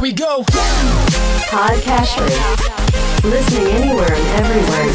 Here 0.00 0.08
we 0.08 0.16
go. 0.16 0.40
Podcasters. 1.52 2.32
Listening 3.20 3.68
anywhere 3.68 4.08
and 4.08 4.26
everywhere. 4.40 4.88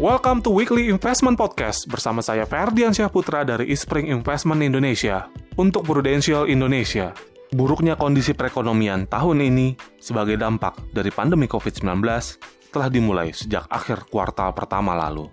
Welcome 0.00 0.40
to 0.40 0.56
Weekly 0.56 0.88
Investment 0.88 1.36
Podcast 1.36 1.84
bersama 1.84 2.24
saya 2.24 2.48
Ferdian 2.48 2.96
Syahputra 2.96 3.44
dari 3.44 3.68
Ispring 3.68 4.08
Investment 4.08 4.64
Indonesia 4.64 5.28
untuk 5.60 5.84
Prudential 5.84 6.48
Indonesia. 6.48 7.12
Buruknya 7.52 8.00
kondisi 8.00 8.32
perekonomian 8.32 9.04
tahun 9.04 9.52
ini 9.52 9.76
sebagai 10.00 10.40
dampak 10.40 10.80
dari 10.96 11.12
pandemi 11.12 11.44
COVID-19 11.44 11.92
telah 12.72 12.88
dimulai 12.88 13.36
sejak 13.36 13.68
akhir 13.68 14.08
kuartal 14.08 14.56
pertama 14.56 14.96
lalu. 14.96 15.28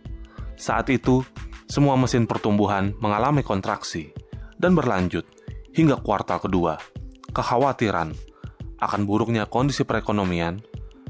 Saat 0.59 0.91
itu, 0.91 1.23
semua 1.70 1.94
mesin 1.94 2.26
pertumbuhan 2.26 2.98
mengalami 2.98 3.46
kontraksi 3.46 4.10
dan 4.58 4.73
berlanjut 4.73 5.23
hingga 5.77 6.02
kuartal 6.02 6.41
kedua. 6.41 6.82
Kekhawatiran 7.30 8.10
akan 8.82 9.02
buruknya 9.05 9.46
kondisi 9.46 9.86
perekonomian 9.86 10.58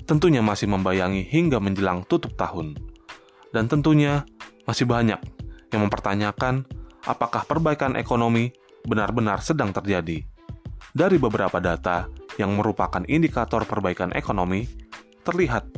tentunya 0.03 0.43
masih 0.43 0.67
membayangi 0.67 1.23
hingga 1.23 1.63
menjelang 1.63 2.03
tutup 2.03 2.35
tahun. 2.35 2.75
Dan 3.55 3.71
tentunya 3.71 4.27
masih 4.67 4.85
banyak 4.85 5.17
yang 5.71 5.81
mempertanyakan 5.87 6.67
apakah 7.07 7.47
perbaikan 7.47 7.95
ekonomi 7.95 8.51
benar-benar 8.83 9.39
sedang 9.39 9.71
terjadi. 9.71 10.27
Dari 10.91 11.17
beberapa 11.21 11.61
data 11.61 12.09
yang 12.41 12.57
merupakan 12.57 13.05
indikator 13.07 13.63
perbaikan 13.63 14.11
ekonomi, 14.11 14.65
terlihat 15.21 15.69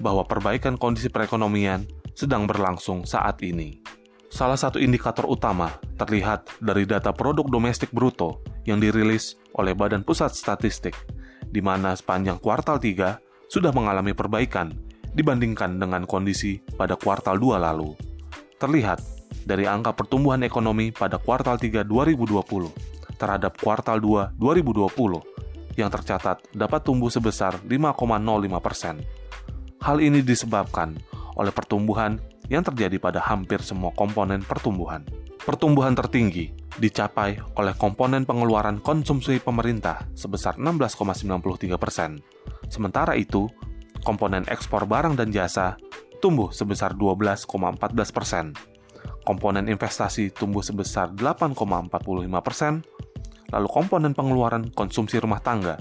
bahwa 0.00 0.24
perbaikan 0.24 0.80
kondisi 0.80 1.12
perekonomian 1.12 1.84
sedang 2.16 2.48
berlangsung 2.48 3.04
saat 3.04 3.40
ini. 3.44 3.85
Salah 4.26 4.58
satu 4.58 4.82
indikator 4.82 5.22
utama 5.30 5.78
terlihat 5.94 6.50
dari 6.58 6.82
data 6.82 7.14
produk 7.14 7.46
domestik 7.46 7.94
bruto 7.94 8.42
yang 8.66 8.82
dirilis 8.82 9.38
oleh 9.54 9.72
Badan 9.72 10.02
Pusat 10.02 10.34
Statistik, 10.34 10.98
di 11.46 11.62
mana 11.62 11.94
sepanjang 11.94 12.42
kuartal 12.42 12.82
3 12.82 13.46
sudah 13.46 13.70
mengalami 13.70 14.12
perbaikan 14.12 14.74
dibandingkan 15.14 15.78
dengan 15.78 16.02
kondisi 16.04 16.58
pada 16.74 16.98
kuartal 16.98 17.38
2 17.38 17.56
lalu. 17.62 17.94
Terlihat 18.58 18.98
dari 19.46 19.70
angka 19.70 19.94
pertumbuhan 19.94 20.42
ekonomi 20.42 20.90
pada 20.90 21.22
kuartal 21.22 21.54
3 21.56 21.86
2020 21.86 23.16
terhadap 23.16 23.56
kuartal 23.62 24.02
2 24.02 24.36
2020 24.36 25.78
yang 25.78 25.88
tercatat 25.92 26.42
dapat 26.50 26.80
tumbuh 26.82 27.08
sebesar 27.08 27.62
5,05 27.62 28.02
persen. 28.58 28.96
Hal 29.80 30.02
ini 30.02 30.20
disebabkan 30.24 30.98
oleh 31.36 31.52
pertumbuhan 31.52 32.18
yang 32.48 32.62
terjadi 32.62 32.98
pada 32.98 33.18
hampir 33.22 33.62
semua 33.62 33.90
komponen 33.94 34.42
pertumbuhan. 34.42 35.02
Pertumbuhan 35.46 35.94
tertinggi 35.94 36.50
dicapai 36.76 37.38
oleh 37.54 37.74
komponen 37.78 38.26
pengeluaran 38.26 38.82
konsumsi 38.82 39.38
pemerintah 39.38 40.02
sebesar 40.18 40.58
16,93 40.58 41.78
persen. 41.78 42.18
Sementara 42.66 43.14
itu, 43.14 43.46
komponen 44.02 44.42
ekspor 44.50 44.90
barang 44.90 45.14
dan 45.14 45.30
jasa 45.30 45.78
tumbuh 46.18 46.50
sebesar 46.50 46.98
12,14 46.98 47.46
persen. 48.10 48.50
Komponen 49.22 49.70
investasi 49.70 50.34
tumbuh 50.34 50.62
sebesar 50.62 51.14
8,45 51.14 51.54
persen, 52.42 52.82
lalu 53.50 53.68
komponen 53.70 54.14
pengeluaran 54.14 54.70
konsumsi 54.74 55.18
rumah 55.22 55.42
tangga 55.42 55.78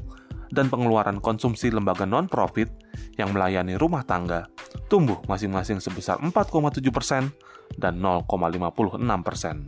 dan 0.53 0.69
pengeluaran 0.69 1.17
konsumsi 1.17 1.73
lembaga 1.73 2.05
non-profit 2.05 2.69
yang 3.17 3.33
melayani 3.33 3.77
rumah 3.77 4.05
tangga 4.05 4.45
tumbuh 4.88 5.22
masing-masing 5.25 5.81
sebesar 5.81 6.22
4,7 6.22 6.81
persen 6.94 7.33
dan 7.78 7.97
0,56 7.97 9.02
persen. 9.25 9.66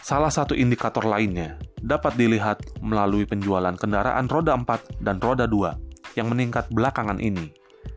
Salah 0.00 0.32
satu 0.32 0.56
indikator 0.56 1.04
lainnya 1.04 1.60
dapat 1.84 2.16
dilihat 2.16 2.64
melalui 2.80 3.28
penjualan 3.28 3.76
kendaraan 3.76 4.24
roda 4.24 4.56
4 4.56 5.04
dan 5.04 5.20
roda 5.20 5.44
2 5.44 6.16
yang 6.16 6.32
meningkat 6.32 6.66
belakangan 6.72 7.20
ini 7.20 7.52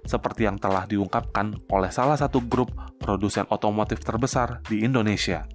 seperti 0.06 0.50
yang 0.50 0.58
telah 0.58 0.90
diungkapkan 0.90 1.56
oleh 1.70 1.92
salah 1.94 2.18
satu 2.18 2.42
grup 2.44 2.74
produsen 3.00 3.46
otomotif 3.50 4.02
terbesar 4.02 4.60
di 4.66 4.82
Indonesia, 4.82 5.46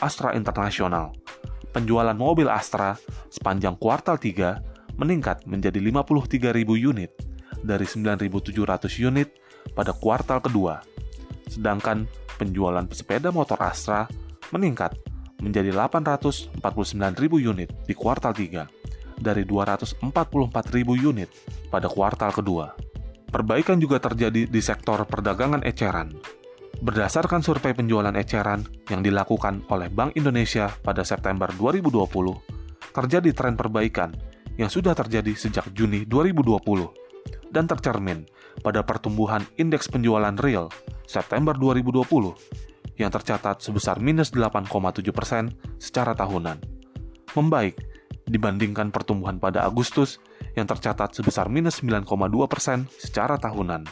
Astra 0.00 0.32
International. 0.34 1.12
Penjualan 1.70 2.16
mobil 2.16 2.50
Astra 2.50 2.98
sepanjang 3.30 3.78
kuartal 3.78 4.18
3 4.18 4.98
meningkat 4.98 5.46
menjadi 5.46 5.78
53.000 5.78 6.66
unit 6.66 7.12
dari 7.62 7.86
9.700 7.86 9.06
unit 9.06 9.28
pada 9.72 9.94
kuartal 9.94 10.42
kedua. 10.42 10.82
Sedangkan 11.50 12.06
penjualan 12.38 12.84
sepeda 12.92 13.28
motor 13.34 13.58
Astra 13.60 14.06
meningkat 14.54 14.96
menjadi 15.40 15.72
849.000 15.72 16.60
unit 17.40 17.70
di 17.88 17.94
kuartal 17.96 18.36
3 18.36 19.20
dari 19.20 19.44
244.000 19.44 20.00
unit 20.96 21.28
pada 21.68 21.86
kuartal 21.88 22.32
kedua. 22.32 22.72
Perbaikan 23.30 23.78
juga 23.78 24.02
terjadi 24.02 24.48
di 24.48 24.60
sektor 24.60 25.06
perdagangan 25.06 25.62
eceran. 25.62 26.10
Berdasarkan 26.80 27.44
survei 27.44 27.76
penjualan 27.76 28.12
eceran 28.16 28.64
yang 28.88 29.04
dilakukan 29.04 29.68
oleh 29.68 29.92
Bank 29.92 30.16
Indonesia 30.16 30.72
pada 30.80 31.04
September 31.04 31.52
2020, 31.52 32.00
terjadi 32.96 33.30
tren 33.36 33.54
perbaikan 33.54 34.10
yang 34.56 34.72
sudah 34.72 34.96
terjadi 34.96 35.36
sejak 35.36 35.70
Juni 35.76 36.08
2020 36.08 37.52
dan 37.52 37.68
tercermin 37.68 38.24
pada 38.60 38.84
pertumbuhan 38.84 39.44
indeks 39.56 39.88
penjualan 39.88 40.32
real 40.40 40.68
September 41.08 41.56
2020 41.56 42.06
yang 43.00 43.08
tercatat 43.08 43.64
sebesar 43.64 43.96
minus 43.98 44.30
8,7 44.36 44.68
persen 45.10 45.50
secara 45.80 46.12
tahunan. 46.12 46.60
Membaik 47.32 47.80
dibandingkan 48.28 48.92
pertumbuhan 48.92 49.40
pada 49.40 49.64
Agustus 49.64 50.20
yang 50.54 50.68
tercatat 50.68 51.16
sebesar 51.16 51.48
minus 51.48 51.80
9,2 51.82 52.06
persen 52.46 52.84
secara 53.00 53.40
tahunan. 53.40 53.88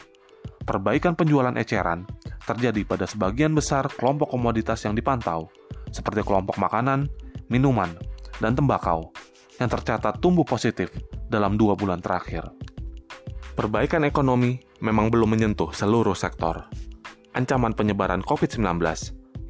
Perbaikan 0.63 1.17
penjualan 1.17 1.55
eceran 1.57 2.05
terjadi 2.45 2.85
pada 2.85 3.09
sebagian 3.09 3.57
besar 3.57 3.89
kelompok 3.89 4.29
komoditas 4.29 4.85
yang 4.85 4.93
dipantau, 4.93 5.49
seperti 5.89 6.21
kelompok 6.21 6.61
makanan, 6.61 7.09
minuman, 7.49 7.89
dan 8.37 8.53
tembakau, 8.53 9.09
yang 9.57 9.67
tercatat 9.67 10.21
tumbuh 10.21 10.45
positif 10.45 10.93
dalam 11.27 11.57
dua 11.57 11.73
bulan 11.73 11.99
terakhir. 11.99 12.45
Perbaikan 13.59 14.07
ekonomi 14.07 14.55
memang 14.79 15.11
belum 15.11 15.35
menyentuh 15.35 15.75
seluruh 15.75 16.15
sektor. 16.15 16.71
Ancaman 17.35 17.75
penyebaran 17.75 18.23
COVID-19 18.23 18.63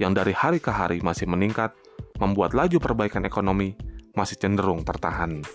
yang 0.01 0.17
dari 0.17 0.33
hari 0.33 0.57
ke 0.57 0.73
hari 0.73 0.97
masih 1.05 1.29
meningkat 1.29 1.77
membuat 2.17 2.57
laju 2.57 2.81
perbaikan 2.81 3.21
ekonomi 3.29 3.77
masih 4.17 4.33
cenderung 4.41 4.81
tertahan. 4.81 5.45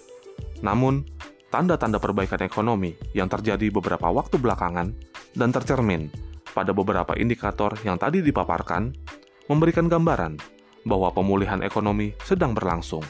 Namun, 0.63 1.03
tanda-tanda 1.51 1.99
perbaikan 1.99 2.47
ekonomi 2.47 2.95
yang 3.11 3.27
terjadi 3.27 3.75
beberapa 3.75 4.07
waktu 4.15 4.39
belakangan 4.39 4.95
dan 5.35 5.51
tercermin 5.51 6.15
pada 6.55 6.71
beberapa 6.71 7.19
indikator 7.19 7.75
yang 7.83 7.99
tadi 7.99 8.23
dipaparkan 8.23 8.95
memberikan 9.51 9.91
gambaran 9.91 10.39
bahwa 10.87 11.11
pemulihan 11.11 11.59
ekonomi 11.59 12.15
sedang 12.23 12.55
berlangsung 12.55 13.03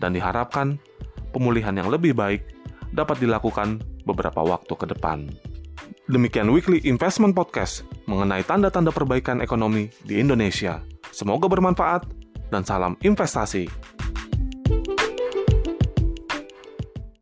dan 0.00 0.16
diharapkan 0.16 0.80
pemulihan 1.28 1.76
yang 1.76 1.92
lebih 1.92 2.16
baik 2.16 2.40
dapat 2.96 3.20
dilakukan 3.20 3.91
beberapa 4.04 4.42
waktu 4.42 4.72
ke 4.74 4.86
depan. 4.90 5.30
Demikian 6.10 6.50
Weekly 6.50 6.82
Investment 6.84 7.32
Podcast 7.32 7.86
mengenai 8.10 8.42
tanda-tanda 8.42 8.90
perbaikan 8.90 9.38
ekonomi 9.38 9.88
di 10.02 10.18
Indonesia. 10.18 10.82
Semoga 11.14 11.46
bermanfaat 11.46 12.04
dan 12.50 12.66
salam 12.66 12.98
investasi. 13.00 13.70